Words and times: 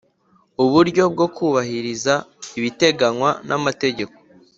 Uburyo 0.63 1.03
bwo 1.13 1.27
kubahiriza 1.35 2.13
ibiteganywa 2.57 3.29
n 3.47 3.49
amategeko 3.57 4.15